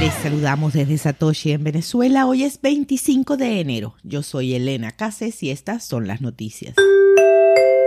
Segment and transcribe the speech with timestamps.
[0.00, 2.24] Les saludamos desde Satoshi en Venezuela.
[2.24, 3.96] Hoy es 25 de enero.
[4.02, 6.74] Yo soy Elena Cases y estas son las noticias.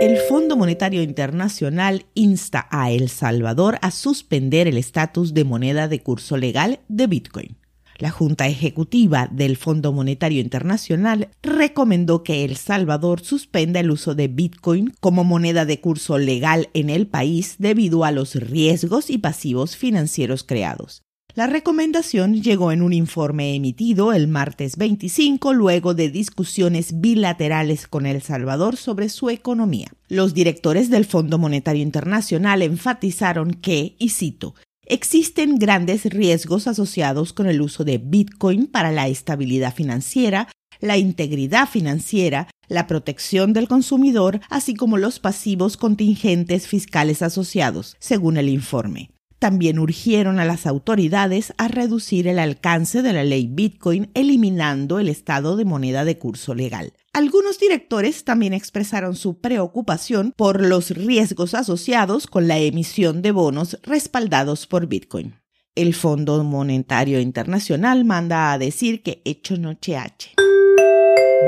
[0.00, 6.04] El Fondo Monetario Internacional insta a El Salvador a suspender el estatus de moneda de
[6.04, 7.56] curso legal de Bitcoin.
[7.98, 14.28] La Junta Ejecutiva del Fondo Monetario Internacional recomendó que El Salvador suspenda el uso de
[14.28, 19.76] Bitcoin como moneda de curso legal en el país debido a los riesgos y pasivos
[19.76, 21.04] financieros creados.
[21.36, 28.06] La recomendación llegó en un informe emitido el martes 25 luego de discusiones bilaterales con
[28.06, 29.88] El Salvador sobre su economía.
[30.08, 34.54] Los directores del Fondo Monetario Internacional enfatizaron que, y cito,
[34.86, 40.48] Existen grandes riesgos asociados con el uso de Bitcoin para la estabilidad financiera,
[40.78, 48.36] la integridad financiera, la protección del consumidor, así como los pasivos contingentes fiscales asociados, según
[48.36, 49.13] el informe.
[49.44, 55.10] También urgieron a las autoridades a reducir el alcance de la ley Bitcoin, eliminando el
[55.10, 56.94] estado de moneda de curso legal.
[57.12, 63.78] Algunos directores también expresaron su preocupación por los riesgos asociados con la emisión de bonos
[63.82, 65.34] respaldados por Bitcoin.
[65.74, 70.30] El Fondo Monetario Internacional manda a decir que hecho noche H.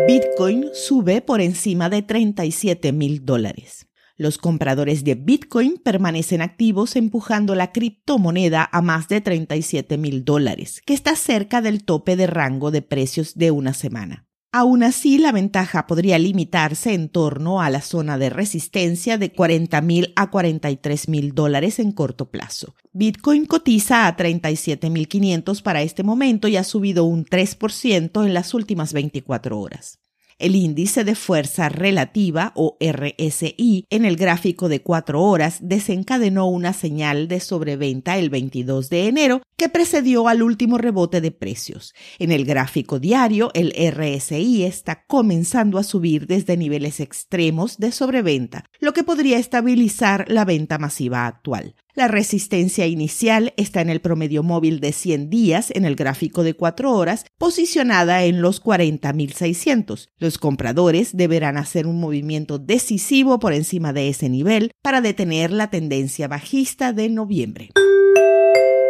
[0.07, 3.87] Bitcoin sube por encima de 37 mil dólares.
[4.19, 10.81] Los compradores de Bitcoin permanecen activos empujando la criptomoneda a más de 37 mil dólares,
[10.87, 14.27] que está cerca del tope de rango de precios de una semana.
[14.53, 19.83] Aún así, la ventaja podría limitarse en torno a la zona de resistencia de 40
[19.83, 22.75] mil a 43 mil dólares en corto plazo.
[22.95, 28.95] Bitcoin cotiza a 37.500 para este momento y ha subido un 3% en las últimas
[28.95, 29.99] 24 horas.
[30.39, 36.75] El índice de fuerza relativa o RSI en el gráfico de cuatro horas desencadenó una
[36.75, 41.95] señal de sobreventa el 22 de enero que precedió al último rebote de precios.
[42.19, 48.65] En el gráfico diario, el RSI está comenzando a subir desde niveles extremos de sobreventa,
[48.81, 51.75] lo que podría estabilizar la venta masiva actual.
[51.95, 56.53] La resistencia inicial está en el promedio móvil de 100 días en el gráfico de
[56.53, 60.09] 4 horas, posicionada en los 40.600.
[60.19, 65.71] Los compradores deberán hacer un movimiento decisivo por encima de ese nivel para detener la
[65.71, 67.71] tendencia bajista de noviembre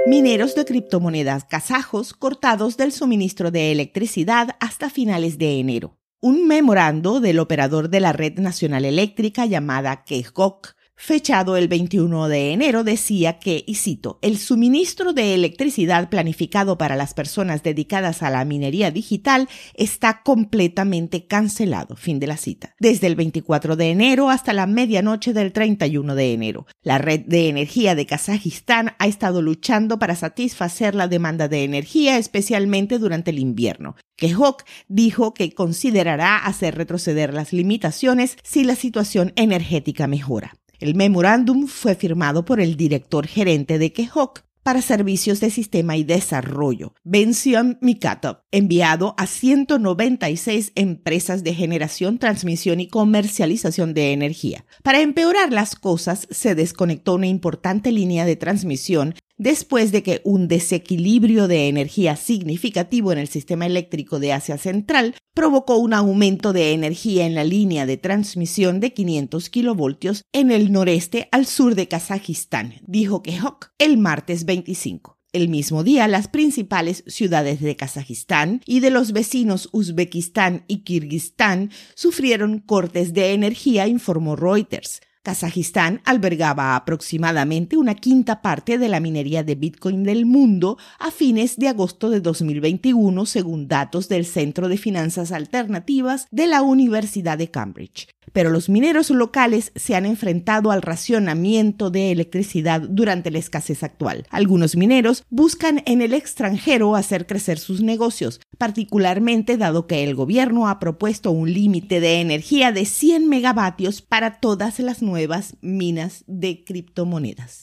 [0.07, 5.99] mineros de criptomonedas kazajos cortados del suministro de electricidad hasta finales de enero.
[6.21, 12.53] Un memorando del operador de la red nacional eléctrica llamada KEGOK fechado el 21 de
[12.53, 18.31] enero, decía que, y cito, el suministro de electricidad planificado para las personas dedicadas a
[18.31, 21.97] la minería digital está completamente cancelado.
[21.97, 22.75] Fin de la cita.
[22.81, 27.49] Desde el 24 de enero hasta la medianoche del 31 de enero, la red de
[27.49, 33.39] energía de Kazajistán ha estado luchando para satisfacer la demanda de energía, especialmente durante el
[33.39, 33.97] invierno.
[34.17, 40.57] Kehok dijo que considerará hacer retroceder las limitaciones si la situación energética mejora.
[40.79, 46.03] El memorándum fue firmado por el director gerente de Kehok para servicios de sistema y
[46.03, 54.65] desarrollo, Benzion Mikatov, enviado a 196 empresas de generación, transmisión y comercialización de energía.
[54.83, 60.49] Para empeorar las cosas, se desconectó una importante línea de transmisión después de que un
[60.49, 66.73] desequilibrio de energía significativo en el sistema eléctrico de Asia Central provocó un aumento de
[66.73, 71.89] energía en la línea de transmisión de 500 kilovoltios en el noreste al sur de
[71.89, 75.17] Kazajistán, dijo Kehok el martes 25.
[75.33, 81.71] El mismo día, las principales ciudades de Kazajistán y de los vecinos Uzbekistán y Kirguistán
[81.95, 85.03] sufrieron cortes de energía, informó Reuters.
[85.27, 91.57] Kazajistán albergaba aproximadamente una quinta parte de la minería de Bitcoin del mundo a fines
[91.57, 97.51] de agosto de 2021, según datos del Centro de Finanzas Alternativas de la Universidad de
[97.51, 103.83] Cambridge pero los mineros locales se han enfrentado al racionamiento de electricidad durante la escasez
[103.83, 104.27] actual.
[104.31, 110.69] Algunos mineros buscan en el extranjero hacer crecer sus negocios, particularmente dado que el gobierno
[110.69, 116.63] ha propuesto un límite de energía de 100 megavatios para todas las nuevas minas de
[116.63, 117.61] criptomonedas.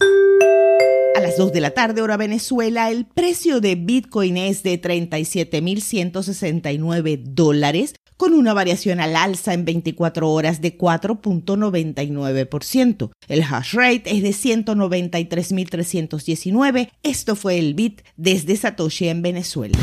[1.15, 7.21] A las 2 de la tarde, hora Venezuela, el precio de Bitcoin es de 37.169
[7.25, 13.11] dólares, con una variación al alza en 24 horas de 4.99%.
[13.27, 16.89] El hash rate es de 193.319.
[17.03, 19.77] Esto fue el bit desde Satoshi en Venezuela.